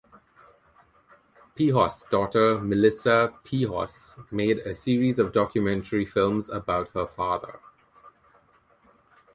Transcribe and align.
Pihos' 1.55 2.09
daughter 2.09 2.57
Melissa 2.59 3.35
Pihos 3.43 3.93
made 4.31 4.57
a 4.57 4.73
series 4.73 5.19
of 5.19 5.31
documentary 5.31 6.05
films 6.05 6.49
about 6.49 6.89
her 6.95 7.05
father. 7.05 7.59